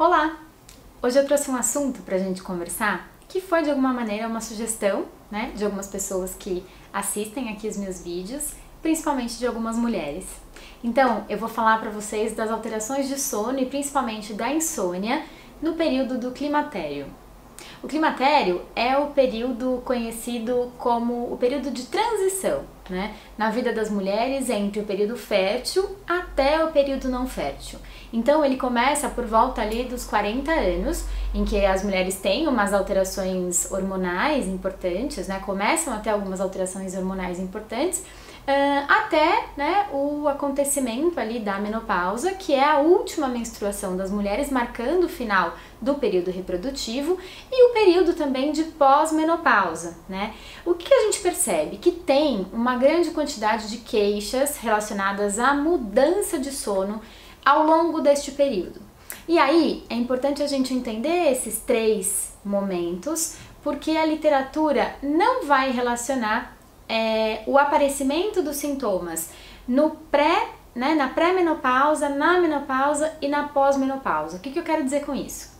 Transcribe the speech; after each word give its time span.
Olá! 0.00 0.38
Hoje 1.02 1.18
eu 1.18 1.26
trouxe 1.26 1.50
um 1.50 1.56
assunto 1.56 2.00
para 2.00 2.16
a 2.16 2.18
gente 2.18 2.42
conversar 2.42 3.10
que 3.28 3.38
foi 3.38 3.62
de 3.62 3.68
alguma 3.68 3.92
maneira 3.92 4.26
uma 4.26 4.40
sugestão 4.40 5.04
né, 5.30 5.52
de 5.54 5.62
algumas 5.62 5.88
pessoas 5.88 6.34
que 6.34 6.64
assistem 6.90 7.50
aqui 7.50 7.68
os 7.68 7.76
meus 7.76 8.02
vídeos, 8.02 8.54
principalmente 8.80 9.38
de 9.38 9.46
algumas 9.46 9.76
mulheres. 9.76 10.24
Então, 10.82 11.26
eu 11.28 11.36
vou 11.36 11.50
falar 11.50 11.80
para 11.80 11.90
vocês 11.90 12.34
das 12.34 12.50
alterações 12.50 13.08
de 13.08 13.20
sono 13.20 13.58
e 13.58 13.66
principalmente 13.66 14.32
da 14.32 14.50
insônia 14.50 15.22
no 15.60 15.74
período 15.74 16.16
do 16.16 16.30
climatério. 16.30 17.04
O 17.82 17.88
climatério 17.88 18.62
é 18.74 18.96
o 18.96 19.08
período 19.08 19.82
conhecido 19.84 20.72
como 20.78 21.32
o 21.32 21.36
período 21.36 21.70
de 21.70 21.84
transição, 21.86 22.62
né, 22.88 23.14
na 23.38 23.50
vida 23.50 23.72
das 23.72 23.90
mulheres 23.90 24.50
entre 24.50 24.80
o 24.80 24.84
período 24.84 25.16
fértil 25.16 25.96
até 26.06 26.64
o 26.64 26.72
período 26.72 27.08
não 27.08 27.26
fértil. 27.26 27.78
Então 28.12 28.44
ele 28.44 28.56
começa 28.56 29.08
por 29.08 29.24
volta 29.24 29.62
ali 29.62 29.84
dos 29.84 30.04
40 30.04 30.50
anos, 30.50 31.04
em 31.32 31.44
que 31.44 31.64
as 31.64 31.84
mulheres 31.84 32.16
têm 32.16 32.48
umas 32.48 32.74
alterações 32.74 33.70
hormonais 33.70 34.46
importantes, 34.46 35.28
né, 35.28 35.40
começam 35.44 35.94
a 35.94 35.98
ter 35.98 36.10
algumas 36.10 36.40
alterações 36.40 36.96
hormonais 36.96 37.38
importantes, 37.38 38.04
até 38.88 39.46
né, 39.56 39.88
o 39.92 40.28
acontecimento 40.28 41.18
ali 41.18 41.40
da 41.40 41.58
menopausa, 41.58 42.32
que 42.32 42.54
é 42.54 42.64
a 42.64 42.78
última 42.78 43.28
menstruação 43.28 43.96
das 43.96 44.10
mulheres, 44.10 44.50
marcando 44.50 45.04
o 45.04 45.08
final 45.08 45.56
do 45.80 45.94
período 45.94 46.30
reprodutivo 46.30 47.18
e 47.50 47.70
o 47.70 47.72
período 47.72 48.14
também 48.14 48.52
de 48.52 48.64
pós-menopausa. 48.64 49.96
Né? 50.08 50.34
O 50.64 50.74
que 50.74 50.92
a 50.92 51.02
gente 51.02 51.20
percebe? 51.20 51.76
Que 51.76 51.90
tem 51.90 52.46
uma 52.52 52.76
grande 52.76 53.10
quantidade 53.10 53.68
de 53.68 53.78
queixas 53.78 54.58
relacionadas 54.58 55.38
à 55.38 55.54
mudança 55.54 56.38
de 56.38 56.52
sono 56.52 57.00
ao 57.44 57.66
longo 57.66 58.00
deste 58.00 58.32
período. 58.32 58.80
E 59.26 59.38
aí 59.38 59.84
é 59.88 59.94
importante 59.94 60.42
a 60.42 60.46
gente 60.46 60.74
entender 60.74 61.30
esses 61.30 61.60
três 61.60 62.34
momentos, 62.44 63.36
porque 63.62 63.92
a 63.92 64.04
literatura 64.04 64.94
não 65.02 65.46
vai 65.46 65.70
relacionar 65.70 66.59
é, 66.90 67.42
o 67.46 67.56
aparecimento 67.56 68.42
dos 68.42 68.56
sintomas 68.56 69.30
no 69.66 69.90
pré, 69.90 70.48
né, 70.74 70.94
na 70.94 71.08
pré-menopausa, 71.08 72.08
na 72.08 72.40
menopausa 72.40 73.12
e 73.22 73.28
na 73.28 73.48
pós-menopausa. 73.48 74.36
O 74.36 74.40
que, 74.40 74.50
que 74.50 74.58
eu 74.58 74.64
quero 74.64 74.82
dizer 74.82 75.06
com 75.06 75.14
isso? 75.14 75.50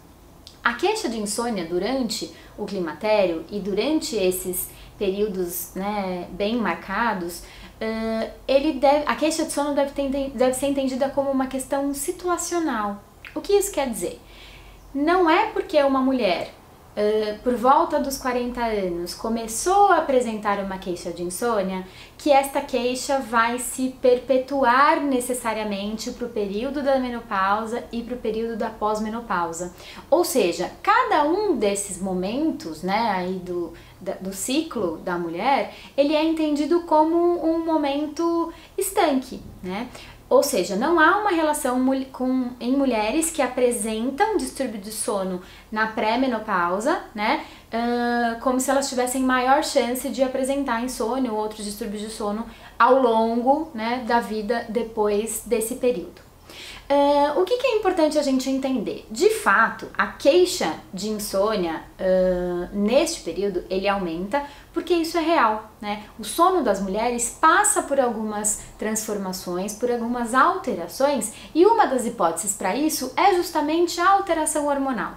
A 0.62 0.74
queixa 0.74 1.08
de 1.08 1.18
insônia 1.18 1.64
durante 1.64 2.34
o 2.58 2.66
climatério 2.66 3.44
e 3.50 3.60
durante 3.60 4.16
esses 4.16 4.68
períodos 4.98 5.72
né, 5.74 6.28
bem 6.32 6.56
marcados, 6.56 7.38
uh, 7.38 8.30
ele 8.46 8.74
deve, 8.74 9.04
a 9.06 9.14
queixa 9.14 9.44
de 9.44 9.52
sono 9.52 9.74
deve, 9.74 9.92
ter, 9.92 10.30
deve 10.30 10.52
ser 10.52 10.66
entendida 10.66 11.08
como 11.08 11.30
uma 11.30 11.46
questão 11.46 11.94
situacional. 11.94 13.02
O 13.34 13.40
que 13.40 13.54
isso 13.54 13.72
quer 13.72 13.88
dizer? 13.88 14.20
Não 14.92 15.30
é 15.30 15.46
porque 15.46 15.80
uma 15.82 16.00
mulher 16.00 16.52
uh, 16.96 17.38
por 17.42 17.54
volta 17.54 17.98
dos 18.00 18.18
40 18.18 18.60
anos, 18.60 19.14
começou 19.14 19.88
a 19.88 19.98
apresentar 19.98 20.58
uma 20.58 20.78
queixa 20.78 21.10
de 21.10 21.22
insônia, 21.22 21.86
que 22.18 22.30
esta 22.30 22.60
queixa 22.60 23.18
vai 23.18 23.58
se 23.58 23.94
perpetuar 24.00 25.00
necessariamente 25.00 26.10
para 26.10 26.26
o 26.26 26.30
período 26.30 26.82
da 26.82 26.98
menopausa 26.98 27.84
e 27.90 28.02
para 28.02 28.14
o 28.14 28.18
período 28.18 28.56
da 28.56 28.70
pós-menopausa. 28.70 29.74
Ou 30.10 30.24
seja, 30.24 30.70
cada 30.82 31.24
um 31.24 31.56
desses 31.56 32.00
momentos, 32.00 32.82
né, 32.82 33.10
aí 33.10 33.34
do, 33.34 33.72
do 34.20 34.32
ciclo 34.32 34.98
da 34.98 35.18
mulher, 35.18 35.74
ele 35.96 36.14
é 36.14 36.24
entendido 36.24 36.82
como 36.82 37.16
um 37.44 37.64
momento 37.64 38.52
estanque, 38.76 39.40
né? 39.62 39.88
Ou 40.30 40.44
seja, 40.44 40.76
não 40.76 41.00
há 41.00 41.18
uma 41.18 41.30
relação 41.30 41.84
com, 42.12 42.50
em 42.60 42.76
mulheres 42.76 43.32
que 43.32 43.42
apresentam 43.42 44.36
distúrbio 44.36 44.80
de 44.80 44.92
sono 44.92 45.42
na 45.72 45.88
pré-menopausa, 45.88 47.00
né? 47.12 47.44
Uh, 47.74 48.40
como 48.40 48.60
se 48.60 48.70
elas 48.70 48.88
tivessem 48.88 49.22
maior 49.22 49.64
chance 49.64 50.08
de 50.08 50.22
apresentar 50.22 50.84
insônia 50.84 51.32
ou 51.32 51.38
outros 51.38 51.64
distúrbios 51.64 52.02
de 52.02 52.10
sono 52.10 52.46
ao 52.78 53.02
longo 53.02 53.72
né, 53.74 54.04
da 54.06 54.20
vida 54.20 54.66
depois 54.68 55.42
desse 55.44 55.74
período. 55.74 56.29
Uh, 56.90 57.40
o 57.40 57.44
que, 57.44 57.56
que, 57.56 57.66
é 57.68 57.76
importante 57.76 58.18
a 58.18 58.22
gente 58.22 58.50
entender? 58.50 59.06
De 59.08 59.30
fato, 59.30 59.86
a 59.96 60.08
queixa 60.08 60.74
de 60.92 61.08
insônia 61.08 61.84
uh, 62.00 62.76
neste 62.76 63.20
período 63.20 63.62
ele 63.70 63.86
aumenta 63.86 64.44
porque 64.72 64.94
isso 64.94 65.16
é 65.16 65.20
real, 65.20 65.70
né? 65.80 66.04
O 66.18 66.24
sono 66.24 66.64
das 66.64 66.80
mulheres 66.80 67.38
passa 67.40 67.80
por 67.84 68.00
algumas 68.00 68.62
transformações, 68.76 69.72
por 69.72 69.88
algumas 69.88 70.34
alterações 70.34 71.32
e 71.54 71.64
uma 71.64 71.86
das 71.86 72.06
hipóteses 72.06 72.56
para 72.56 72.74
isso 72.74 73.12
é 73.16 73.36
justamente 73.36 74.00
a 74.00 74.10
alteração 74.10 74.66
hormonal. 74.66 75.14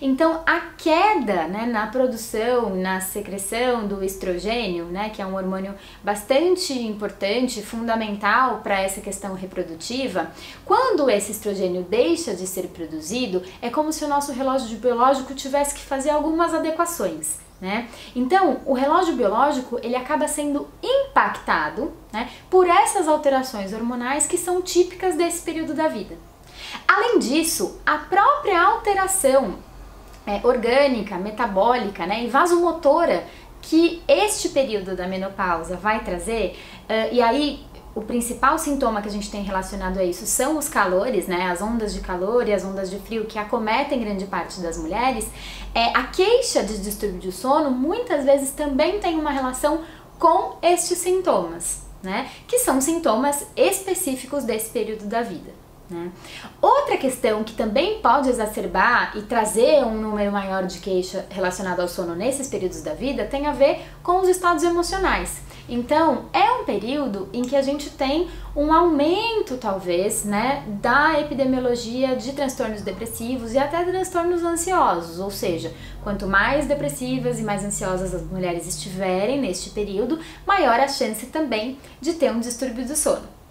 Então, 0.00 0.42
a 0.46 0.60
queda 0.60 1.46
né, 1.46 1.66
na 1.66 1.86
produção, 1.86 2.74
na 2.76 3.00
secreção 3.00 3.86
do 3.86 4.04
estrogênio, 4.04 4.86
né, 4.86 5.10
que 5.10 5.22
é 5.22 5.26
um 5.26 5.34
hormônio 5.34 5.74
bastante 6.02 6.72
importante, 6.72 7.62
fundamental 7.62 8.60
para 8.62 8.80
essa 8.80 9.00
questão 9.00 9.34
reprodutiva, 9.34 10.30
quando 10.64 11.08
esse 11.08 11.32
estrogênio 11.32 11.82
deixa 11.82 12.34
de 12.34 12.46
ser 12.46 12.68
produzido, 12.68 13.42
é 13.60 13.70
como 13.70 13.92
se 13.92 14.04
o 14.04 14.08
nosso 14.08 14.32
relógio 14.32 14.76
biológico 14.78 15.34
tivesse 15.34 15.74
que 15.74 15.80
fazer 15.80 16.10
algumas 16.10 16.52
adequações. 16.54 17.44
Né? 17.60 17.88
Então, 18.14 18.60
o 18.66 18.74
relógio 18.74 19.14
biológico 19.14 19.78
ele 19.82 19.96
acaba 19.96 20.28
sendo 20.28 20.68
impactado 20.82 21.92
né, 22.12 22.28
por 22.50 22.68
essas 22.68 23.08
alterações 23.08 23.72
hormonais 23.72 24.26
que 24.26 24.36
são 24.36 24.60
típicas 24.60 25.14
desse 25.14 25.42
período 25.42 25.72
da 25.72 25.88
vida. 25.88 26.16
Além 26.86 27.18
disso, 27.18 27.80
a 27.86 27.96
própria 27.98 28.60
alteração 28.60 29.58
é, 30.26 30.40
orgânica, 30.46 31.16
metabólica 31.16 32.06
né, 32.06 32.24
e 32.24 32.28
vasomotora 32.28 33.24
que 33.60 34.02
este 34.06 34.50
período 34.50 34.94
da 34.94 35.06
menopausa 35.06 35.76
vai 35.76 36.04
trazer, 36.04 36.58
uh, 36.84 37.14
e 37.14 37.22
aí 37.22 37.64
o 37.94 38.02
principal 38.02 38.58
sintoma 38.58 39.00
que 39.00 39.08
a 39.08 39.10
gente 39.10 39.30
tem 39.30 39.42
relacionado 39.42 39.98
a 39.98 40.04
isso 40.04 40.26
são 40.26 40.58
os 40.58 40.68
calores, 40.68 41.26
né, 41.26 41.48
as 41.50 41.62
ondas 41.62 41.94
de 41.94 42.00
calor 42.00 42.46
e 42.48 42.52
as 42.52 42.64
ondas 42.64 42.90
de 42.90 42.98
frio 42.98 43.24
que 43.24 43.38
acometem 43.38 44.00
grande 44.00 44.26
parte 44.26 44.60
das 44.60 44.76
mulheres, 44.76 45.28
é, 45.74 45.96
a 45.96 46.04
queixa 46.04 46.62
de 46.62 46.78
distúrbio 46.78 47.20
de 47.20 47.32
sono 47.32 47.70
muitas 47.70 48.24
vezes 48.24 48.50
também 48.50 48.98
tem 48.98 49.18
uma 49.18 49.30
relação 49.30 49.80
com 50.18 50.56
estes 50.60 50.98
sintomas, 50.98 51.82
né, 52.02 52.28
que 52.46 52.58
são 52.58 52.80
sintomas 52.80 53.46
específicos 53.56 54.44
desse 54.44 54.70
período 54.70 55.06
da 55.06 55.22
vida. 55.22 55.63
Né? 55.88 56.10
Outra 56.62 56.96
questão 56.96 57.44
que 57.44 57.52
também 57.52 58.00
pode 58.00 58.30
exacerbar 58.30 59.16
e 59.16 59.22
trazer 59.22 59.84
um 59.84 59.94
número 60.00 60.32
maior 60.32 60.64
de 60.64 60.78
queixa 60.78 61.26
relacionado 61.28 61.80
ao 61.80 61.88
sono 61.88 62.14
nesses 62.14 62.48
períodos 62.48 62.80
da 62.80 62.94
vida 62.94 63.26
tem 63.26 63.46
a 63.46 63.52
ver 63.52 63.82
com 64.02 64.20
os 64.20 64.28
estados 64.28 64.64
emocionais. 64.64 65.42
Então, 65.68 66.26
é 66.32 66.52
um 66.52 66.64
período 66.64 67.28
em 67.32 67.42
que 67.42 67.56
a 67.56 67.62
gente 67.62 67.90
tem 67.90 68.28
um 68.54 68.72
aumento, 68.72 69.56
talvez, 69.56 70.24
né, 70.24 70.62
da 70.66 71.18
epidemiologia 71.18 72.16
de 72.16 72.32
transtornos 72.32 72.82
depressivos 72.82 73.54
e 73.54 73.58
até 73.58 73.82
transtornos 73.82 74.42
ansiosos, 74.42 75.18
ou 75.18 75.30
seja, 75.30 75.72
quanto 76.02 76.26
mais 76.26 76.66
depressivas 76.66 77.38
e 77.38 77.42
mais 77.42 77.64
ansiosas 77.64 78.14
as 78.14 78.22
mulheres 78.22 78.66
estiverem 78.66 79.40
neste 79.40 79.70
período, 79.70 80.18
maior 80.46 80.78
a 80.78 80.88
chance 80.88 81.26
também 81.26 81.78
de 81.98 82.12
ter 82.12 82.30
um 82.30 82.40
distúrbio 82.40 82.86
do 82.86 82.94
sono. 82.94 83.43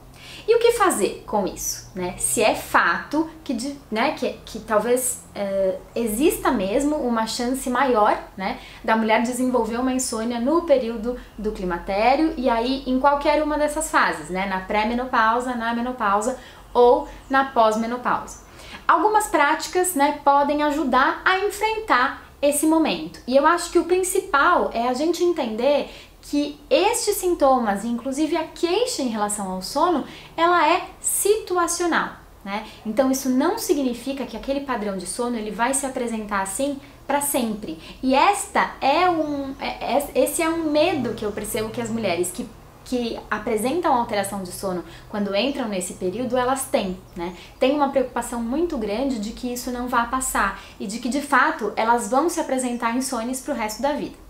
E 0.48 0.56
o 0.56 0.60
que 0.60 0.74
fazer 0.74 1.24
com 1.26 1.48
isso? 1.48 1.90
Né? 1.96 2.16
Se 2.18 2.42
é 2.42 2.54
fato 2.54 3.30
que, 3.44 3.78
né, 3.90 4.12
que, 4.12 4.34
que 4.46 4.60
talvez 4.60 5.24
uh, 5.36 5.80
exista 5.96 6.52
mesmo 6.52 6.96
uma 6.98 7.26
chance 7.28 7.70
maior 7.70 8.18
né, 8.36 8.60
da 8.84 8.96
mulher 8.96 9.22
desenvolver 9.22 9.78
uma 9.78 9.94
insônia 9.94 10.40
no 10.40 10.64
período 10.64 11.18
do 11.38 11.52
climatério 11.52 12.34
e 12.36 12.50
aí 12.50 12.84
em 12.86 13.00
qualquer 13.00 13.42
uma 13.42 13.58
dessas 13.58 13.90
fases, 13.90 14.30
né, 14.30 14.46
na 14.46 14.60
pré-menopausa, 14.60 15.56
na 15.56 15.74
menopausa 15.74 16.38
ou 16.74 17.08
na 17.30 17.46
pós-menopausa. 17.46 18.44
Algumas 18.88 19.28
práticas 19.28 19.96
né, 19.96 20.20
podem 20.24 20.62
ajudar 20.64 21.22
a 21.24 21.40
enfrentar 21.40 22.24
esse 22.42 22.66
momento. 22.66 23.22
E 23.26 23.38
eu 23.38 23.48
acho 23.48 23.72
que 23.72 23.80
o 23.80 23.86
principal 23.86 24.70
é 24.74 24.90
a 24.90 24.94
gente 24.94 25.24
entender 25.24 25.90
que 26.24 26.58
estes 26.70 27.18
sintomas, 27.18 27.84
inclusive 27.84 28.36
a 28.36 28.46
queixa 28.46 29.02
em 29.02 29.10
relação 29.10 29.52
ao 29.52 29.62
sono, 29.62 30.06
ela 30.38 30.68
é 30.68 30.88
situacional, 31.02 32.14
né? 32.44 32.66
Então 32.86 33.12
isso 33.12 33.30
não 33.30 33.58
significa 33.58 34.26
que 34.26 34.38
aquele 34.38 34.62
padrão 34.62 34.98
de 34.98 35.06
sono 35.06 35.38
ele 35.38 35.52
vai 35.52 35.74
se 35.74 35.86
apresentar 35.86 36.42
assim 36.42 36.80
para 37.06 37.20
sempre. 37.20 37.78
E 38.02 38.16
esta 38.16 38.72
é 38.80 39.10
um 39.10 39.54
é, 39.60 39.98
é, 39.98 40.12
esse 40.16 40.42
é 40.42 40.50
um 40.50 40.72
medo 40.72 41.14
que 41.14 41.26
eu 41.26 41.32
percebo 41.32 41.70
que 41.70 41.82
as 41.82 41.90
mulheres 41.90 42.32
que 42.32 42.48
que 42.86 43.18
apresentam 43.32 43.94
alteração 43.94 44.44
de 44.44 44.52
sono 44.52 44.84
quando 45.10 45.34
entram 45.34 45.70
nesse 45.70 45.94
período, 45.94 46.36
elas 46.36 46.66
têm, 46.66 46.98
né? 47.16 47.36
Tem 47.60 47.74
uma 47.74 47.90
preocupação 47.90 48.42
muito 48.42 48.78
grande 48.78 49.20
de 49.20 49.32
que 49.32 49.54
isso 49.54 49.72
não 49.72 49.88
vá 49.88 50.06
passar 50.06 50.62
e 50.80 50.86
de 50.86 51.00
que 51.00 51.08
de 51.08 51.22
fato 51.22 51.72
elas 51.76 52.10
vão 52.10 52.30
se 52.30 52.40
apresentar 52.40 52.96
insônias 52.96 53.40
para 53.40 53.54
o 53.54 53.58
resto 53.58 53.82
da 53.82 53.94
vida. 53.94 54.23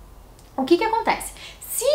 O 0.55 0.63
que 0.63 0.77
que 0.77 0.83
acontece? 0.83 1.33
Se 1.59 1.85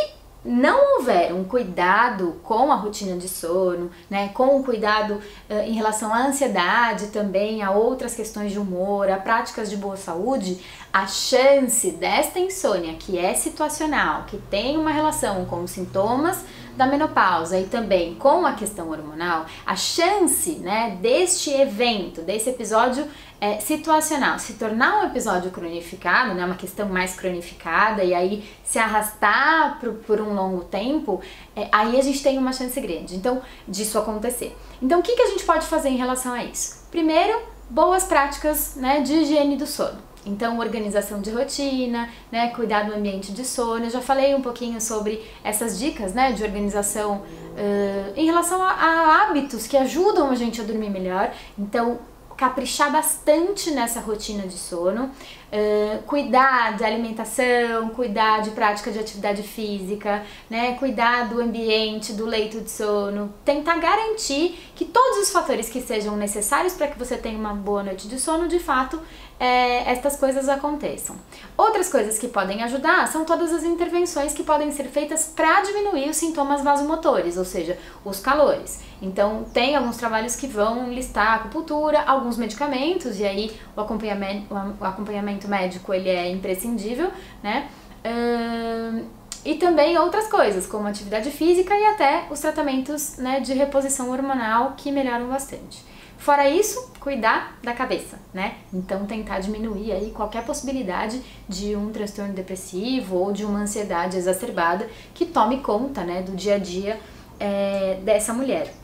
não 0.45 0.97
houver 0.97 1.33
um 1.35 1.45
cuidado 1.45 2.41
com 2.43 2.71
a 2.71 2.77
rotina 2.77 3.17
de 3.17 3.29
sono, 3.29 3.91
né, 4.09 4.29
com 4.29 4.47
o 4.47 4.59
um 4.59 4.63
cuidado 4.63 5.15
uh, 5.15 5.55
em 5.67 5.75
relação 5.75 6.13
à 6.13 6.27
ansiedade 6.27 7.09
também, 7.09 7.63
a 7.63 7.71
outras 7.71 8.15
questões 8.15 8.53
de 8.53 8.59
humor, 8.59 9.11
a 9.11 9.17
práticas 9.17 9.69
de 9.69 9.77
boa 9.77 9.97
saúde, 9.97 10.59
a 10.93 11.07
chance 11.07 11.91
desta 11.91 12.39
insônia 12.39 12.95
que 12.95 13.19
é 13.19 13.35
situacional, 13.35 14.25
que 14.25 14.39
tem 14.39 14.79
uma 14.79 14.91
relação 14.91 15.45
com 15.45 15.63
os 15.63 15.71
sintomas 15.71 16.45
da 16.79 16.87
menopausa 16.87 17.59
e 17.59 17.65
também 17.65 18.15
com 18.15 18.47
a 18.47 18.53
questão 18.53 18.89
hormonal, 18.91 19.47
a 19.67 19.75
chance 19.75 20.53
né, 20.61 20.97
deste 21.03 21.51
evento, 21.51 22.23
desse 22.23 22.49
episódio 22.49 23.05
é, 23.41 23.59
situacional 23.59 24.39
se 24.39 24.55
tornar 24.55 25.03
um 25.03 25.07
episódio 25.07 25.51
cronificado, 25.51 26.35
né, 26.35 26.45
uma 26.45 26.55
questão 26.55 26.89
mais 26.89 27.15
cronificada 27.17 28.05
e 28.05 28.15
aí 28.15 28.49
se 28.63 28.79
arrastar 28.79 29.81
por, 29.81 29.95
por 29.95 30.21
um 30.21 30.33
longo 30.33 30.65
tempo, 30.65 31.21
é, 31.57 31.69
aí 31.73 31.99
a 31.99 32.03
gente 32.03 32.23
tem 32.23 32.39
uma 32.39 32.53
chance 32.53 32.81
grande 32.81 33.17
então 33.17 33.43
disso 33.67 33.99
acontecer. 33.99 34.57
Então 34.81 35.01
o 35.01 35.03
que, 35.03 35.17
que 35.17 35.23
a 35.23 35.31
gente 35.31 35.45
pode 35.45 35.67
fazer 35.67 35.89
em 35.89 35.97
relação 35.97 36.33
a 36.33 36.45
isso? 36.45 36.87
Primeiro, 36.93 37.41
boas 37.69 38.05
práticas 38.05 38.77
né, 38.77 39.01
de 39.01 39.15
higiene 39.15 39.57
do 39.57 39.67
sono. 39.67 40.08
Então, 40.29 40.59
organização 40.59 41.21
de 41.21 41.31
rotina, 41.31 42.09
né, 42.31 42.49
cuidar 42.49 42.85
do 42.85 42.95
ambiente 42.95 43.33
de 43.33 43.45
sono. 43.45 43.85
Eu 43.87 43.91
já 43.91 44.01
falei 44.01 44.35
um 44.35 44.43
pouquinho 44.43 44.81
sobre 44.81 45.25
essas 45.43 45.79
dicas, 45.79 46.13
né, 46.13 46.33
de 46.33 46.43
organização 46.43 47.17
uh, 47.17 48.13
em 48.15 48.27
relação 48.27 48.63
a, 48.63 48.71
a 48.71 49.23
hábitos 49.23 49.67
que 49.67 49.77
ajudam 49.77 50.31
a 50.31 50.35
gente 50.35 50.61
a 50.61 50.65
dormir 50.65 50.91
melhor. 50.91 51.33
Então, 51.59 51.99
caprichar 52.37 52.93
bastante 52.93 53.73
nessa 53.73 53.99
rotina 53.99 54.47
de 54.47 54.57
sono, 54.57 55.11
uh, 55.53 56.03
cuidar 56.03 56.77
de 56.77 56.85
alimentação, 56.85 57.89
cuidar 57.91 58.43
de 58.43 58.51
prática 58.51 58.91
de 58.91 58.99
atividade 58.99 59.43
física, 59.43 60.23
né, 60.49 60.75
cuidar 60.75 61.29
do 61.29 61.41
ambiente, 61.41 62.13
do 62.13 62.27
leito 62.27 62.61
de 62.61 62.71
sono, 62.71 63.33
tentar 63.45 63.79
garantir 63.79 64.59
que 64.75 64.85
todos 64.85 65.19
os 65.19 65.31
fatores 65.31 65.69
que 65.69 65.81
sejam 65.81 66.17
necessários 66.17 66.75
para 66.75 66.89
que 66.89 66.99
você 66.99 67.17
tenha 67.17 67.39
uma 67.39 67.55
boa 67.55 67.83
noite 67.83 68.09
de 68.09 68.19
sono, 68.19 68.49
de 68.49 68.59
fato, 68.59 69.01
é, 69.41 69.91
estas 69.91 70.17
coisas 70.17 70.49
aconteçam. 70.49 71.17
Outras 71.57 71.89
coisas 71.89 72.19
que 72.19 72.27
podem 72.27 72.63
ajudar 72.65 73.07
são 73.07 73.25
todas 73.25 73.53
as 73.53 73.63
intervenções 73.63 74.33
que 74.33 74.43
podem 74.43 74.73
ser 74.73 74.85
feitas 74.85 75.33
para 75.35 75.61
diminuir 75.63 76.09
os 76.11 76.17
sintomas 76.17 76.63
vasomotores, 76.63 77.37
ou 77.37 77.45
seja, 77.45 77.79
os 78.05 78.19
calores. 78.19 78.81
Então, 79.01 79.45
tem 79.55 79.77
alguns 79.77 79.97
trabalhos 79.97 80.35
que 80.35 80.49
vão 80.49 80.93
listar 80.93 81.35
acupuntura, 81.35 82.03
alguns 82.03 82.37
medicamentos, 82.37 83.21
e 83.21 83.25
aí 83.25 83.53
o 83.77 83.81
acompanhamento, 83.81 84.53
o 84.53 84.85
acompanhamento 84.85 85.38
médico 85.47 85.93
ele 85.93 86.09
é 86.09 86.31
imprescindível, 86.31 87.11
né? 87.43 87.69
Uh, 88.05 89.05
e 89.45 89.55
também 89.55 89.97
outras 89.99 90.27
coisas, 90.27 90.67
como 90.67 90.89
atividade 90.89 91.31
física 91.31 91.75
e 91.75 91.87
até 91.87 92.27
os 92.31 92.41
tratamentos 92.41 93.17
né, 93.19 93.41
de 93.41 93.53
reposição 93.55 94.11
hormonal 94.11 94.75
que 94.77 94.91
melhoram 94.91 95.29
bastante. 95.29 95.85
Fora 96.19 96.51
isso, 96.51 96.91
cuidar 96.99 97.57
da 97.63 97.73
cabeça, 97.73 98.19
né? 98.35 98.57
Então 98.75 99.07
tentar 99.07 99.39
diminuir 99.39 99.93
aí 99.93 100.11
qualquer 100.11 100.45
possibilidade 100.45 101.23
de 101.49 101.77
um 101.77 101.93
transtorno 101.93 102.35
depressivo 102.35 103.17
ou 103.17 103.33
de 103.33 103.45
uma 103.45 103.61
ansiedade 103.61 104.17
exacerbada 104.17 104.89
que 105.15 105.25
tome 105.25 105.61
conta, 105.61 106.03
né, 106.03 106.23
do 106.23 106.33
dia 106.33 106.57
a 106.57 106.59
dia 106.59 106.99
é, 107.39 108.01
dessa 108.03 108.33
mulher. 108.35 108.75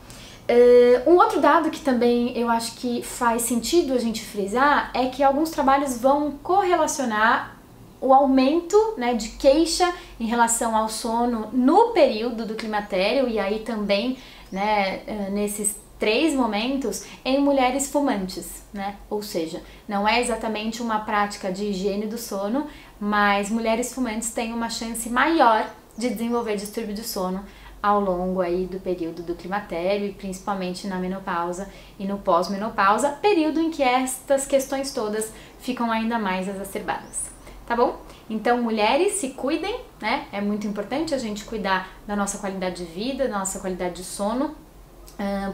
Uh, 0.47 1.09
um 1.09 1.15
outro 1.15 1.41
dado 1.41 1.71
que 1.71 1.79
também 1.79 2.37
eu 2.37 2.49
acho 2.49 2.75
que 2.75 3.01
faz 3.01 3.41
sentido 3.41 3.93
a 3.93 3.97
gente 3.97 4.23
frisar 4.23 4.91
é 4.93 5.07
que 5.07 5.23
alguns 5.23 5.49
trabalhos 5.49 5.97
vão 5.97 6.33
correlacionar 6.43 7.55
o 7.99 8.13
aumento 8.13 8.77
né, 8.95 9.15
de 9.15 9.29
queixa 9.29 9.91
em 10.19 10.27
relação 10.27 10.75
ao 10.75 10.87
sono 10.87 11.49
no 11.51 11.93
período 11.93 12.45
do 12.45 12.53
climatério 12.53 13.27
e 13.27 13.39
aí 13.39 13.59
também 13.59 14.17
né, 14.51 15.29
nesses 15.31 15.75
três 15.97 16.33
momentos 16.33 17.03
em 17.23 17.39
mulheres 17.39 17.89
fumantes, 17.89 18.63
né? 18.73 18.95
Ou 19.09 19.23
seja, 19.23 19.63
não 19.87 20.07
é 20.07 20.21
exatamente 20.21 20.81
uma 20.81 20.99
prática 20.99 21.51
de 21.51 21.65
higiene 21.65 22.05
do 22.05 22.17
sono, 22.17 22.67
mas 22.99 23.49
mulheres 23.49 23.93
fumantes 23.93 24.31
têm 24.31 24.53
uma 24.53 24.69
chance 24.69 25.09
maior 25.09 25.67
de 25.97 26.09
desenvolver 26.09 26.57
distúrbio 26.57 26.93
de 26.93 27.03
sono 27.03 27.43
ao 27.81 27.99
longo 27.99 28.41
aí 28.41 28.65
do 28.65 28.79
período 28.79 29.21
do 29.23 29.35
climatério 29.35 30.07
e 30.07 30.11
principalmente 30.11 30.87
na 30.87 30.97
menopausa 30.97 31.69
e 31.99 32.05
no 32.05 32.17
pós-menopausa, 32.17 33.09
período 33.21 33.59
em 33.59 33.69
que 33.69 33.83
estas 33.83 34.47
questões 34.47 34.91
todas 34.91 35.31
ficam 35.59 35.91
ainda 35.91 36.17
mais 36.17 36.47
exacerbadas. 36.47 37.25
Tá 37.67 37.75
bom? 37.75 37.99
Então, 38.29 38.61
mulheres, 38.61 39.13
se 39.13 39.29
cuidem, 39.29 39.79
né? 39.99 40.27
É 40.31 40.39
muito 40.39 40.67
importante 40.67 41.15
a 41.15 41.17
gente 41.17 41.43
cuidar 41.45 41.89
da 42.05 42.15
nossa 42.15 42.37
qualidade 42.37 42.85
de 42.85 42.91
vida, 42.91 43.27
da 43.27 43.39
nossa 43.39 43.59
qualidade 43.59 43.95
de 43.95 44.03
sono, 44.03 44.55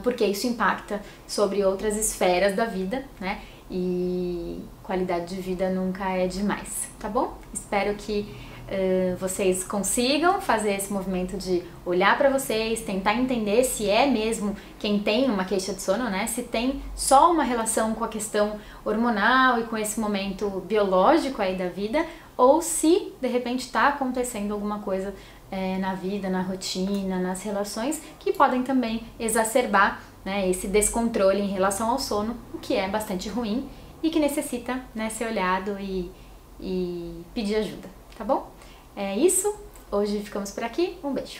porque 0.04 0.26
isso 0.26 0.46
impacta 0.48 1.02
sobre 1.28 1.64
outras 1.64 1.96
esferas 1.96 2.56
da 2.56 2.66
vida, 2.66 3.06
né? 3.20 3.40
E 3.70 4.62
qualidade 4.84 5.34
de 5.34 5.42
vida 5.42 5.70
nunca 5.70 6.10
é 6.10 6.28
demais, 6.28 6.90
tá 7.00 7.08
bom? 7.08 7.38
Espero 7.54 7.96
que 7.96 8.36
uh, 8.72 9.18
vocês 9.18 9.64
consigam 9.64 10.40
fazer 10.40 10.74
esse 10.74 10.92
movimento 10.92 11.38
de 11.38 11.64
olhar 11.86 12.18
para 12.18 12.30
vocês, 12.30 12.82
tentar 12.82 13.16
entender 13.16 13.64
se 13.64 13.90
é 13.90 14.08
mesmo 14.08 14.56
quem 14.80 15.00
tem 15.00 15.30
uma 15.30 15.44
queixa 15.44 15.74
de 15.74 15.82
sono, 15.82 16.10
né? 16.10 16.26
Se 16.28 16.44
tem 16.44 16.82
só 16.96 17.32
uma 17.32 17.44
relação 17.44 17.94
com 17.94 18.04
a 18.04 18.08
questão 18.08 18.60
hormonal 18.86 19.60
e 19.60 19.64
com 19.64 19.78
esse 19.78 20.00
momento 20.00 20.50
biológico 20.66 21.42
aí 21.42 21.56
da 21.56 21.68
vida, 21.68 22.06
ou 22.38 22.62
se 22.62 23.14
de 23.22 23.28
repente 23.28 23.60
está 23.60 23.90
acontecendo 23.90 24.54
alguma 24.54 24.80
coisa 24.80 25.14
é, 25.52 25.78
na 25.78 25.94
vida, 25.94 26.30
na 26.30 26.42
rotina, 26.42 27.20
nas 27.20 27.44
relações, 27.44 28.02
que 28.18 28.32
podem 28.32 28.64
também 28.64 29.04
exacerbar 29.20 30.02
né, 30.24 30.50
esse 30.50 30.68
descontrole 30.68 31.42
em 31.42 31.48
relação 31.48 31.90
ao 31.90 32.00
sono, 32.00 32.38
o 32.54 32.58
que 32.58 32.76
é 32.76 32.88
bastante 32.88 33.28
ruim 33.28 33.70
e 34.02 34.10
que 34.10 34.20
necessita 34.20 34.82
né, 34.96 35.10
ser 35.10 35.26
olhado 35.26 35.78
e, 35.80 36.12
e 36.60 37.24
pedir 37.34 37.56
ajuda, 37.56 37.90
tá 38.18 38.24
bom? 38.24 38.50
É 38.96 39.16
isso, 39.18 39.54
hoje 39.90 40.20
ficamos 40.20 40.52
por 40.52 40.64
aqui, 40.64 40.98
um 41.04 41.14
beijo! 41.14 41.40